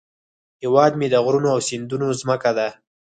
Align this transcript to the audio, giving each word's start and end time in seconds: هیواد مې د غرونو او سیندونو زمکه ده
هیواد 0.61 0.91
مې 0.99 1.07
د 1.11 1.15
غرونو 1.25 1.47
او 1.53 1.59
سیندونو 1.67 2.07
زمکه 2.19 2.51
ده 2.57 2.67